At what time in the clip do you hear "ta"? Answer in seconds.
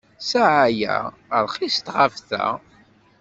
2.29-2.45